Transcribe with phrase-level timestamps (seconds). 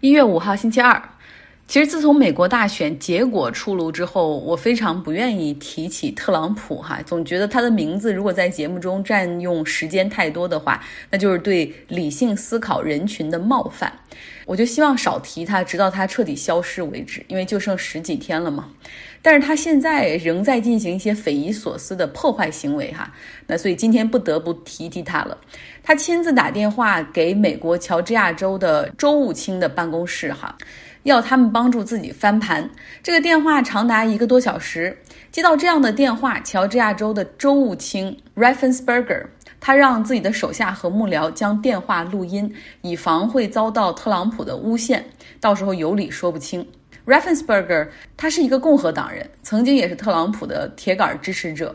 [0.00, 1.02] 一月五号星期二，
[1.66, 13.90] 其实自从美国大选结果出炉之后，我非常不愿意提起特朗普哈，总觉得他的名字如果在节目中占用时间太多的话，那就是对理性思考人群的冒犯。
[14.44, 18.68] 我就希望少提他，直到他彻底消失为止，因为就剩十几天了嘛。
[19.22, 23.12] 但是他现在仍在进行一些匪夷所思的破坏行为哈，
[23.48, 25.36] 那所以今天不得不提提他了。
[25.82, 30.56] 他亲自打电话给美国乔治亚州的州务卿的办公室，哈，
[31.02, 32.70] 要他们帮助自己翻盘。
[33.02, 34.96] 这个电话长达一个多小时。
[35.32, 39.26] 接到这样的电话，乔治亚州的州务卿 Raffensperger，
[39.60, 45.04] 他让自己的手下和幕僚将电话录音，以防会遭到特朗普的诬陷，
[45.40, 46.66] 到时候有理说不清。
[47.06, 51.74] Raffensperger 他是一个共和党人，曾经也是特朗普的铁杆支持者。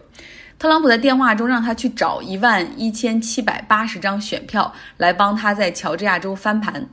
[0.59, 6.87] 特朗普在电话中让他去找一万一千七百八十张选票来帮他在乔治亚州翻盘。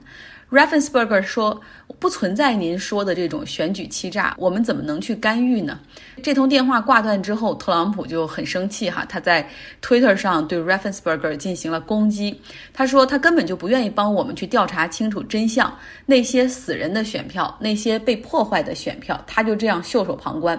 [0.51, 1.61] Raffensperger 说
[2.01, 5.79] ：“不存在您说的这种选举欺诈，我们怎么能去干预呢？”
[6.23, 9.47] 这通电话挂断之后，特朗普就很生气哈，他在
[9.83, 12.41] Twitter 上对 Raffensperger 进行了攻击。
[12.73, 15.71] 他说：“他根本就不愿意帮我们去调查清楚真相，
[16.07, 20.59] 那些死人的选票，那些被破坏的选票，他就这样袖手旁观。”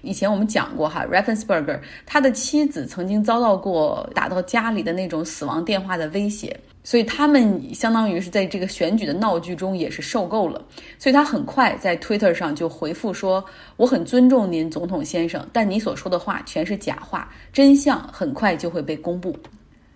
[0.00, 6.58] 以前我们讲过哈，Raffensperger 他的妻子曾经遭到过打到家里的那种死亡电话的威胁，
[6.88, 10.58] 所以他们相当于是在这个选举的闹剧中也是受够了，
[10.98, 13.44] 所以他很快在 Twitter 上就回复说
[13.76, 19.36] ：“我很尊重您，总统先生，但你所说的话全是假话，真相很快就会被公布。”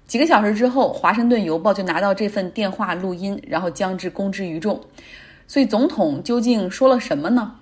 [0.07, 4.79] 几个小时之后，《华盛顿邮报》就拿到这份电话录音，然后将之公之于众。
[5.47, 7.55] 所以总统究竟说了什么呢？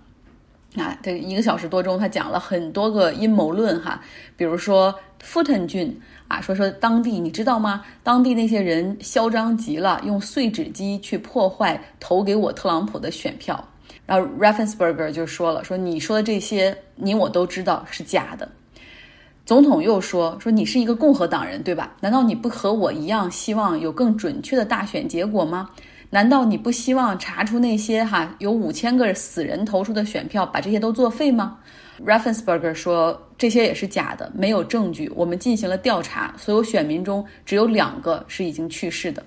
[0.74, 4.02] 啊，这一个小时多钟，他讲了很多个阴谋论哈，
[4.36, 6.00] 比如说富腾郡
[6.30, 7.82] 啊，说说当地，你知道吗？
[8.04, 13.62] 当地那些人嚣张极了，用碎纸机去破坏投给我特朗普的选票。
[14.06, 18.48] 然后 Raffensperger 就说了，说你说的这些，你我都知道是假的。
[19.44, 21.96] 总统又说，说你是一个共和党人，对吧？
[21.98, 25.68] 难道你不和我一样，希望有更准确的大选结果吗？
[26.10, 31.58] 难道你不希望查出那些哈有五千个死人投出的选票，把这些都作废吗
[32.04, 35.10] ？Raffensperger 说这些也是假的，没有证据。
[35.14, 39.22] 我们进行了调查，所有选民中只有两个是已经去世的。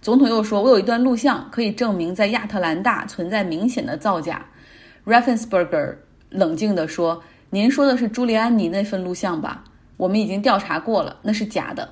[0.00, 4.46] 总统又说，我有一段录像可以证明在亚特兰大存在明显的造假。
[5.04, 5.96] Raffensperger
[6.30, 9.64] 冷静地说：“您说的是朱利安尼那份录像吧？
[9.96, 11.88] 我们已经调查过了，那是假的。”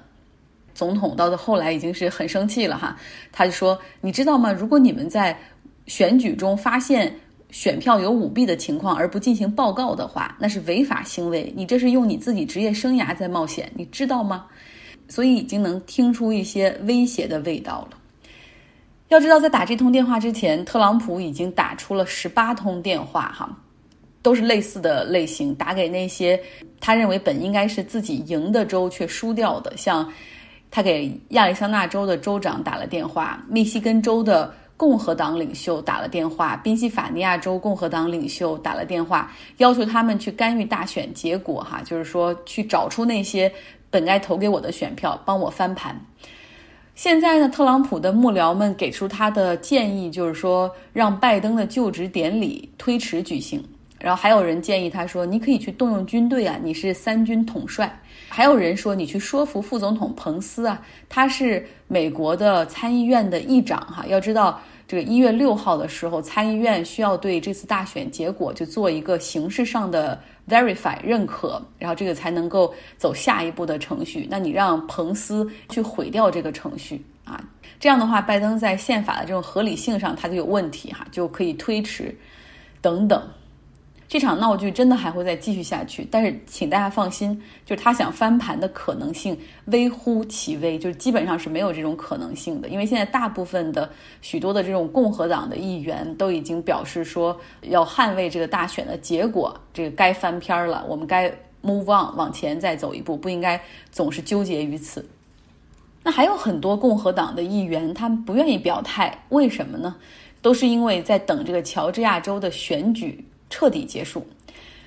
[0.75, 2.97] 总统到后来已经是很生气了哈，
[3.33, 4.53] 他就说：“你知道吗？
[4.53, 5.37] 如果你们在
[5.87, 7.15] 选举中发现
[7.55, 11.53] 选票有舞弊的情况而不进行报告的话，那是违法行为。
[11.57, 14.47] 你这是用你自己职业生涯在冒险，你知道吗？
[15.09, 17.97] 所以已经能听出一些威胁的味道了。
[19.07, 23.57] 要知道，在打这通电话之前，特朗普已经打出了十八通电话哈，
[24.21, 26.39] 都是类似的类型，打给那些
[26.81, 30.13] 他认为本应该是自己赢的州却输掉的，像。
[30.71, 43.51] 他给亚利桑那州的州长打了电话，密西根州的共和党领袖打了电话，宾夕法尼亚州共和党领袖打了电话，要求他们去干预大选结果，哈，就是说去找出那些
[43.89, 45.99] 本该投给我的选票，帮我翻盘。
[46.97, 53.63] 现在呢，特朗普的幕僚们给出他的建议，就是说让拜登的就职典礼推迟举行。
[54.05, 57.91] 然后还有人建议他说：“你可以去动用军队啊，你是三军统帅。”
[58.29, 60.79] 还有人说：“你去说服副总统彭斯啊，
[61.09, 64.05] 他是美国的参议院的议长哈。
[64.07, 74.29] 要知道，这个一月六号的时候，参议院需要对这次大选结果就做一个形式上的 verify 认可，然后这个才能够走下一步的程序。
[74.31, 77.43] 那你让彭斯去毁掉这个程序啊？
[77.81, 82.15] 这样的话，拜登在宪法的这种合理性上他就有问题哈，就可以推迟
[82.83, 83.27] 等等。”
[84.15, 87.37] 这场闹剧真的还会再继续下去，但是请大家放心，
[87.67, 92.69] 就是他想翻盘的可能性微乎其微，就是基本上是没有这种可能性的。
[92.69, 93.91] 因为现在大部分的
[94.23, 101.29] 许多的这种共和党的议员都已经表示说要捍卫这个大选的结果，这个该翻篇了，我们该
[101.61, 103.61] move on 往前再走一步，不应该
[103.91, 105.05] 总是纠结于此。
[106.05, 109.97] 那还有很多共和党的议员，他们不愿意表态，为什么呢？
[110.41, 113.27] 都是因为在等这个乔治亚州的选举。
[113.55, 114.27] 彻底结束。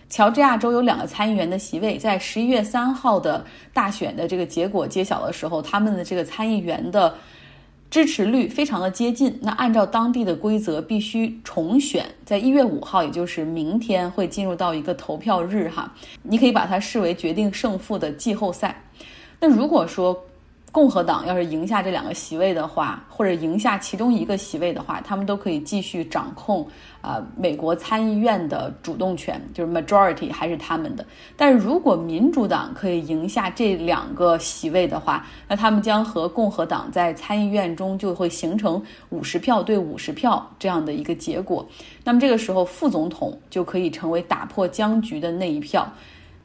[0.09, 7.15] 乔治亚州有两个参议员的席位，在十一月三号的大选的这个结果揭晓的时候，他们的这个参议员的
[7.89, 9.39] 支持率非常的接近。
[9.41, 15.89] 那按照当地的规则，必须重选，在一月五号，也就是明天会进入到一个投票日哈。
[16.23, 18.83] 你可以把它视为决定胜负的季后赛。
[19.39, 20.21] 那如果说
[20.69, 26.67] 共和党要是赢下这两个席位的话，或者赢下其中一个席位的话，他们都可以继续掌控
[27.01, 31.03] 啊美国参议院的主动权，就是 majority 还是他们的。
[31.35, 38.79] 但如果民主党可以赢下这两个席位的话，那他们将和共和党在参议院中就会形成
[39.09, 41.65] 五十票对五十票这样的一个结果。
[42.03, 45.91] 那么这个时候，副总统就可以成为打破僵局的那一票。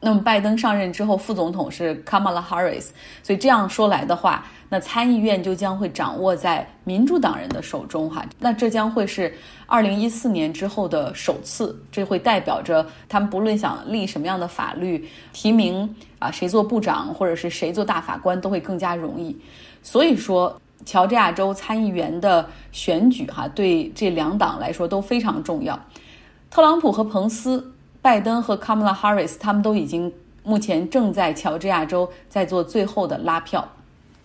[0.05, 2.89] 那么拜登上任之后，副总统是 Kamala Harris，
[3.23, 8.27] 所以这样说来的话，那参议院就将会掌握在民主党人的手中哈。
[8.37, 9.33] 那这将会是
[9.65, 15.89] 二零一四年之后的首次，这会代表着他们不论想立什么样的法律，提名
[16.19, 19.39] 啊谁做部长或者是谁做大法官都会更加容易。
[19.85, 25.79] 所以说，乔治亚州参议员的选举哈，对这两党来说都非常重要。
[26.51, 27.72] 特朗普和彭斯。
[28.03, 30.13] 拜登和 Kamala Harris 他们都已经
[30.43, 33.67] 目前正在乔治亚州在做最后的拉票，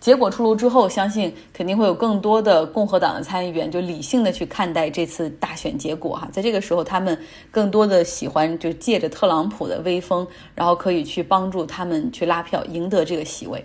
[0.00, 7.16] 结果出炉之后，相信肯定会有更多的共和党的参议员就理性的去看待这次大选结果哈，在这个时候，他们
[7.52, 10.26] 更多的喜欢就借着特朗普的威风，
[10.56, 13.64] 然后可以去帮助他们去拉票赢得这个席位。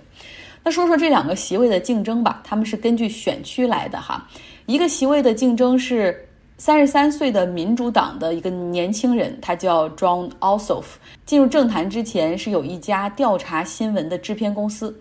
[0.63, 4.29] 那说说这两个席位的竞争吧，他们是根据选区来的哈，
[4.67, 6.29] 一个席位的竞争是。
[6.57, 10.83] 三十三岁的民主党的一个年轻人，他叫 John Ossoff。
[11.25, 14.95] 进入政坛之前，是有一家调查新闻的制片公司。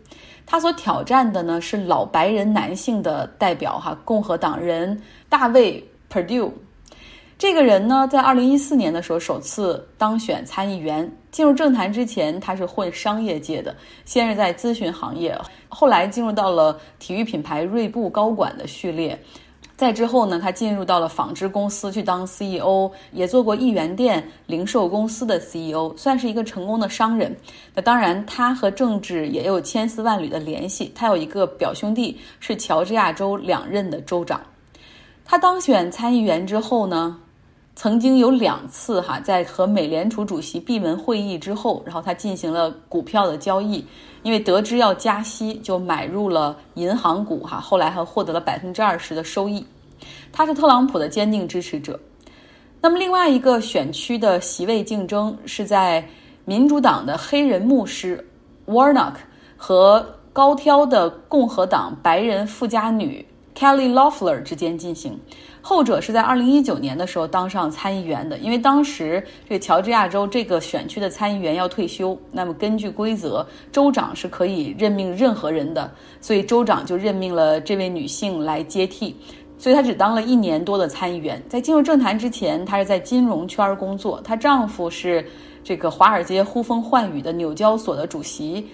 [0.47, 6.51] 他所挑战的呢是老白人男性的代表哈，共和党人大卫 Perdue。
[7.39, 11.11] 这个人呢，在二零一四年的时候首次当选参议员。
[11.31, 15.37] 进入政坛之前，他是混商业界的，先是在咨询行业，
[15.69, 19.19] 后来进入到了体育品牌锐步高管的序列。
[19.83, 27.37] 再之后呢，他进入到了纺织公司去当 CEO，也做过一元店零售公司的 CEO，算是一个成功的商人。
[27.75, 30.93] 那当然，他和政治也有千丝万缕的联系。
[30.95, 34.41] 他有一个表兄弟是乔治亚州两任的州长。
[35.25, 37.19] 他当选参议员之后呢，
[37.75, 43.85] 曾经有两次哈，在和美联储主席闭门会议之后，然后他进行了股票的交易，
[44.23, 49.67] 因为得知要加息，就买入了银行股哈，后来还获得了百分之二十的收益。
[50.31, 51.99] 他是特朗普的坚定支持者。
[52.81, 56.07] 那么，另外一个选区的席位竞争是在
[56.45, 58.23] 民主党的黑人牧师
[58.67, 59.15] Warnock
[59.57, 63.25] 和高挑的共和党白人富家女
[63.57, 65.19] Kelly Loeffler 之间进行。
[65.63, 79.17] 后者是在二零一九年的时候当上参议员的，因为当时这个乔治亚州这个选区的参议员要退休，那么根据规则，州长是可以任命任何人的，所以州长就任命了这位女性来接替。
[79.57, 84.21] 所以她只当了一年多的参议员，在进入政坛之前，她是在金融圈工作。
[84.23, 85.25] 她丈夫是
[85.63, 88.67] 这个华尔街呼风唤雨的纽交所的主席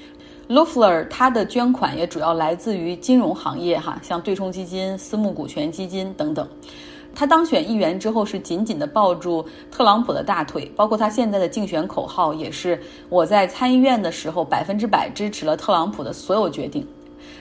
[0.49, 6.49] l o f l e r 他的捐款也主要来自于金融行业，哈，像对冲基金、私募股权基金等等。
[7.15, 12.81] 他当选议员之后是紧紧地抱住特朗普的大腿，包括他现在的竞选口号也是
[13.11, 16.87] “我在参议院的时候百分之百支持了特朗普的所有决定”。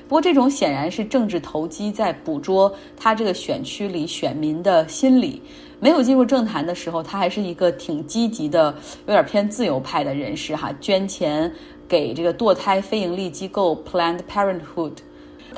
[0.09, 5.41] 不过，这种显然是政治投机，在捕捉他这个选区里选民的心理。
[5.79, 8.73] 没有进入政坛的时候，他还是一个挺积极的，
[9.05, 11.51] 有点偏自由派的人士哈，捐钱
[11.87, 14.93] 给这个堕胎非营利机构 Planned Parenthood。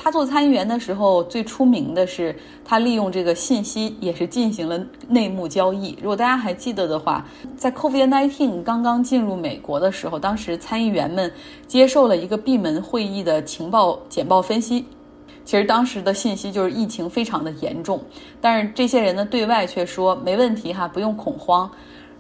[0.02, 2.34] 他做参议员的时候，最出名的是
[2.64, 4.80] 他利用这个信息，也是进行了
[5.10, 5.98] 内幕交易。
[6.02, 7.26] 如果大家还记得的话，
[7.58, 11.30] 在 COVID-19 刚刚进入美国的时候，当时参议员们
[11.68, 14.86] 接受了一个闭门会议的情报简报分析。
[15.44, 18.00] 其实当时的信息就是疫情非常的严重，
[18.40, 21.70] 但是这些人呢，对外却说没问题哈，不用恐慌。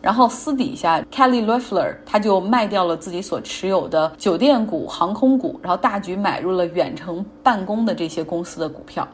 [0.02, 9.08] 然后私底下，Kelly Loeffler 他就卖掉了自己所持有的酒店股、航空股，然后大举买入了远程办公的这些公司的股票。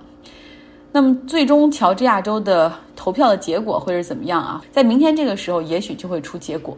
[0.91, 4.63] 那么，最终乔治亚州的投票的结果会是怎么样啊？
[4.71, 6.77] 在明天这个时候，也许就会出结果。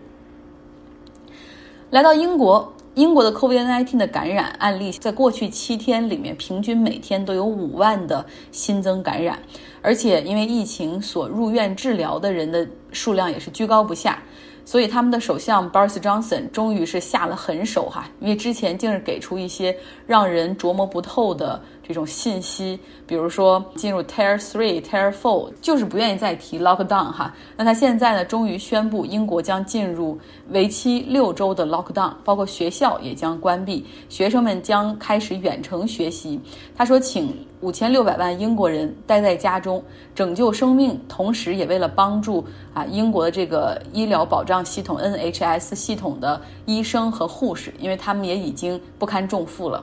[1.91, 2.73] 来到英国。
[2.95, 9.37] 英国的 COVID-19 的感染案例，在过去七天里面，平均每天都有五万的新增感染，
[9.83, 14.22] 而且因为疫情所入院治疗的人的数量也是居高不下，
[14.65, 19.75] 所以他们的首相 Boris Johnson 终于是下了狠手哈，因为之前竟是给出一些
[20.06, 21.62] 让人琢磨不透的。
[21.88, 27.34] 这种信息，比如说进入 Tier Three、Tier Four，就是不愿意再提 Lockdown 哈。
[27.56, 36.38] 那他现在呢，终于宣布英国将进入为期六周的 Lockdown，包括学校也将关闭，学生们将开始远程学习。
[36.75, 39.82] 他说，请五千六百万英国人待在家中，
[40.13, 49.82] 拯救生命，同时也为了帮助啊英国的这个医疗保障系统 NHS 系统的医生和护士，因为他们也已经不堪重负了，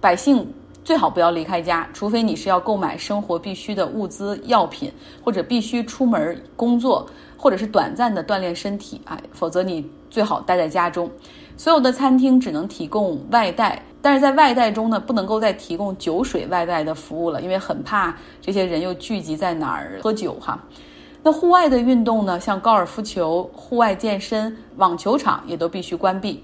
[0.00, 0.50] 百姓。
[0.84, 4.92] 最好不要离开家，除非你是要购买生活必需的物资、药品，
[5.24, 11.08] 或者必须出门工作，或者是短暂的锻炼身体啊，否则你最好待在家中。
[11.56, 20.58] 所有的餐厅只能提供外带，但是在外带中呢，不能够再提供酒水外带的服务了，因为很怕这些人又聚集在哪儿喝酒哈。
[21.22, 26.42] 那户外的运动呢，像高尔夫球、户外健身、网球场也都必须关闭。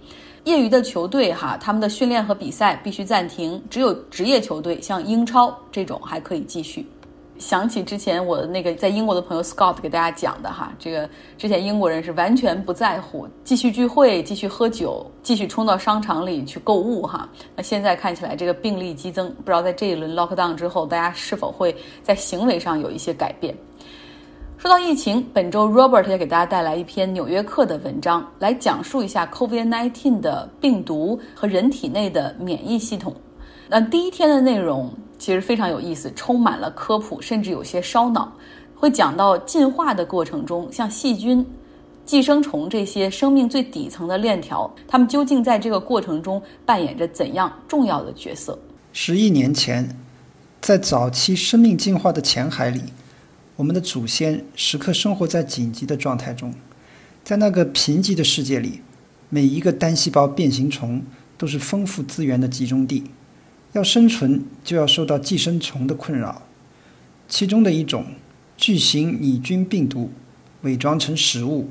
[0.49, 6.88] 业余的球队哈，他们的训练和比赛必须暂停，只有职业球队，像英超这种还可以继续。
[7.38, 17.28] 想起之前我的那个在英国的朋友 Scott 给大家讲的哈，这个之前英国人是完全不在乎，继续聚会、继续喝酒、继续冲到商场里去购物哈。
[17.55, 23.55] 那现在看起来这个病例激增，不知道在这一轮 lockdown 之后，大家是否会在行为上有一些改变？
[24.59, 33.15] 说到疫情，本周 Robert 也给大家带来一篇《纽约客》的文章，来讲述一下 COVID-19 的病毒和人体内的免疫系统。
[33.69, 38.33] 那第一天的内容其实非常有意思，充满了科普，甚至有些烧脑。
[38.75, 41.47] 会讲到进化的过程中，像细菌、
[42.05, 48.59] 寄生虫这些生命最底层的链条，它们究竟在这个过程中扮演着怎样重要的角色？
[48.93, 49.97] 十亿年前，
[50.61, 52.83] 在早期生命进化的浅海里，
[53.59, 56.55] 我们的祖先时刻生活在紧急的状态中。
[57.25, 58.83] 在那个贫瘠的世界里，
[59.29, 61.03] 每一个单细胞变形虫
[61.37, 63.03] 都是丰富资源的集中地。
[63.73, 66.43] 要生存，就要受到寄生虫的困扰。
[67.27, 68.05] 其中的一种
[68.57, 70.12] 巨型拟菌病毒，
[70.62, 71.69] 伪装成食物，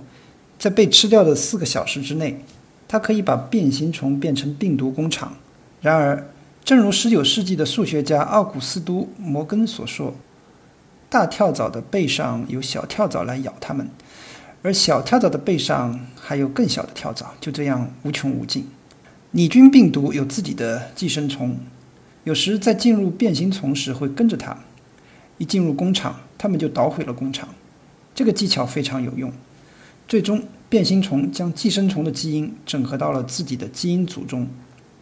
[0.59, 2.43] 在被吃掉的四个小时之内，
[2.85, 5.37] 它可以把变形虫变成病毒工厂。
[5.81, 6.29] 然而，
[6.65, 10.13] 正如19世纪的数学家奥古斯都·摩根所说
[11.09, 13.89] ：“大跳蚤的背上有小跳蚤来咬它们，
[14.61, 18.67] 而小跳蚤的背上还有更小的跳蚤，就这样无穷无尽。”
[19.31, 21.57] 拟菌病毒有自己的寄生虫。
[22.23, 24.57] 有时在进入变形虫时会跟着它，
[25.37, 27.47] 一进入工厂，它们就捣毁了工厂。
[28.13, 29.31] 这个技巧非常有用。
[30.07, 34.47] 最终，变形虫将寄生虫的基因整合到了自己的基因组中，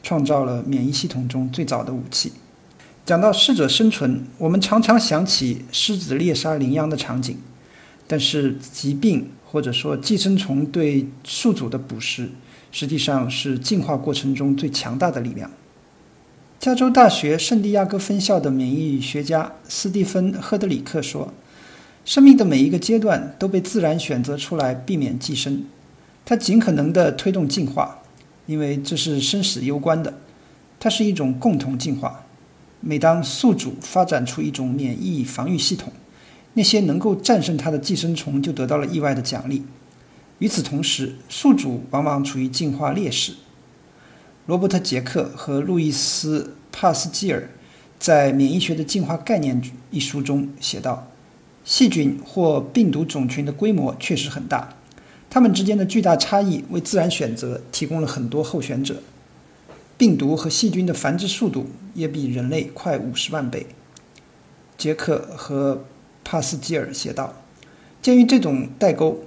[0.03, 2.31] 创造了免疫系统中最早的武器。
[3.05, 7.37] 讲到适者生存，我们常常想起狮子猎杀羚羊的场景，
[8.07, 12.31] 但是疾病或者说寄生虫对宿主的捕食，
[12.71, 15.51] 实际上是进化过程中最强大的力量。
[16.59, 21.31] 加州大学圣地亚哥分校的免疫学家斯蒂芬·赫德里克说
[22.05, 25.63] ：“生命的每一个阶段都被自然选择出来避免寄生，
[26.25, 27.99] 它尽可能地推动进化，
[28.47, 30.11] 因为这是生死攸关的。
[30.79, 32.24] 它是一种共同进化。
[32.87, 35.91] 每当宿主发展出一种免疫防御系统，
[36.53, 39.63] 那些能够战胜它的寄生虫就得到了意外的奖励。
[40.37, 43.33] 与此同时，宿主往往处于进化劣势。”
[44.45, 47.49] 罗伯特·杰克和路易斯·帕斯基尔
[47.97, 51.07] 在《免疫学的进化概念》一书中写道
[51.65, 54.75] ：“细菌或病毒种群的规模确实很大，
[55.27, 59.01] 它们之间的巨大差异为自然选择提供了很多候选者。
[59.97, 63.67] 病毒和细菌的繁殖速度也比人类快五十万倍。”
[64.77, 65.85] 杰克和
[66.23, 67.33] 帕斯基尔写道
[68.01, 69.19] ：“鉴于这种代沟，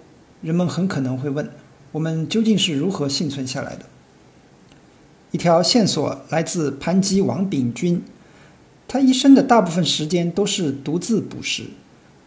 [0.42, 1.50] 人们很可能会问：
[1.92, 3.86] 我们究竟是如何幸存下来的？”
[5.30, 8.02] 一条线索来自盘吉王炳君，
[8.86, 11.64] 他一生的大部分时间都是独自捕食，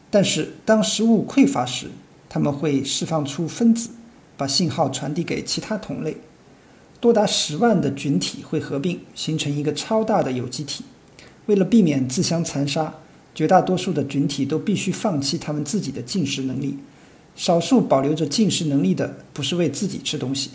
[0.10, 1.88] 但是当食物匮乏时，
[2.30, 3.90] 他们会释放出分子，
[4.38, 6.18] 把信号传递给其他同类。
[7.02, 10.86] 多达十万的菌体会合并形成一个超大的有机体。
[11.48, 12.94] 为了避免自相残杀，
[13.34, 16.78] 绝大多数的菌体都必须放弃他们自己的进食能力。
[17.36, 20.52] 少数保留着进食能力的，不是为自己吃东西。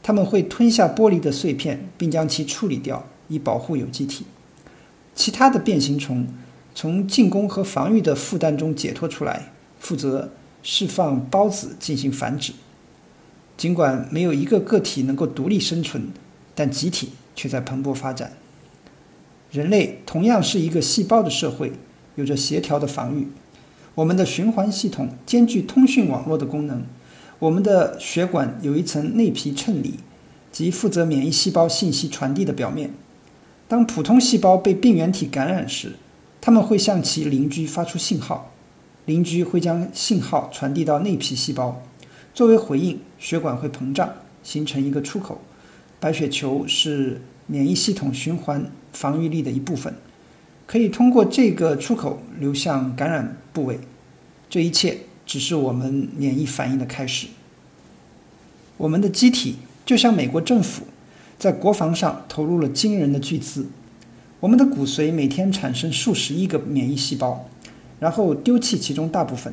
[0.00, 4.24] 他们会吞下玻璃的碎片，并将其处理掉，以保护有机体。
[5.16, 6.28] 其他的变形虫
[6.74, 10.30] 从进攻和防御的负担中解脱出来，负责
[10.62, 12.52] 释放孢子进行繁殖。
[13.58, 16.04] 尽管没有一个个体能够独立生存，
[16.54, 18.32] 但集体却在蓬勃发展。
[19.50, 21.72] 人类同样是一个细胞的社会，
[22.14, 23.26] 有着协调的防御。
[23.96, 26.84] 我们的循环系统兼具通讯网络的功能。
[27.40, 29.94] 我们的血管有一层内皮衬里，
[30.52, 32.92] 即负责免疫细胞信息传递的表面。
[33.66, 35.96] 当普通细胞被病原体感染时，
[36.40, 38.52] 它们会向其邻居发出信号，
[39.06, 41.82] 邻居会将信号传递到内皮细胞。
[42.38, 44.08] 作为回应，血管会膨胀，
[44.44, 45.40] 形成一个出口。
[45.98, 49.92] 白血球是免疫系统循环防御力的一部分，
[50.64, 53.80] 可以通过这个出口流向感染部位。
[54.48, 54.98] 这一切。
[55.26, 57.26] 只是我们免疫反应的开始。
[58.76, 60.84] 我们的机体就像美国政府
[61.38, 63.66] 在国防上投入了惊人的巨资。
[64.38, 67.46] 我们的骨髓每天产生数十亿个免疫细胞，
[67.98, 69.52] 然后丢弃其中大部分。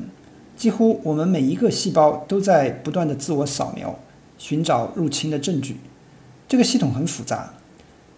[0.55, 3.99] 几乎我们每一个细胞都在不断的自我扫描，
[4.37, 5.77] 寻找入侵的证据。
[6.47, 7.53] 这个系统很复杂。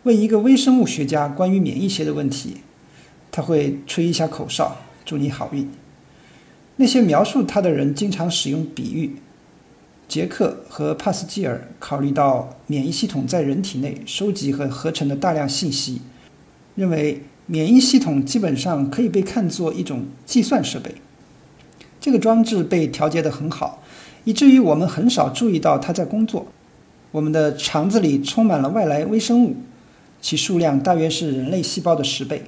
[0.04, 2.58] 问一个微生物学家关于免疫学的问题，
[3.32, 5.70] 他会吹一下口哨，祝你好运。
[6.78, 9.18] 那些描述他的人经常使用比喻。
[10.08, 16.02] 杰克和帕斯基尔考虑到免疫系统在人体内收集和合成的大量信息。
[16.76, 20.94] 认为免疫系统基本上可以被看作一种计算设备。
[22.00, 23.82] 这个装置被调节得很好，
[24.24, 26.46] 以至于我们很少注意到它在工作。
[27.12, 29.56] 我们的肠子里充满了外来微生物，
[30.22, 32.44] 其数量大约是人类细胞的十倍。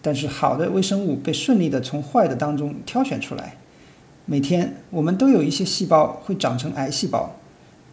[0.00, 3.54] 但是好的微生物被顺利地从坏的当中挑选出来。
[4.24, 7.30] 每天我们都有一些细胞会长成癌细胞，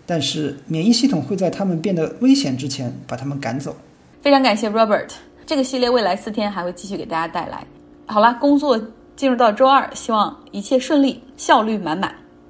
[0.05, 3.75] 但是免疫系统会在它们变得危险之前把它们赶走。
[4.21, 5.09] 非常感谢 Robert。
[5.45, 7.63] 这个系列未来四天还会继续给大家带来。
[8.05, 8.79] 好了，工作
[9.19, 12.15] 进入到周二，希望一切顺利，效率满满。